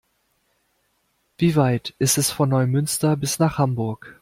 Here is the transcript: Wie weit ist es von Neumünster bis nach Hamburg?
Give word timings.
Wie 1.37 1.55
weit 1.55 1.93
ist 1.99 2.17
es 2.17 2.31
von 2.31 2.49
Neumünster 2.49 3.15
bis 3.15 3.37
nach 3.37 3.59
Hamburg? 3.59 4.19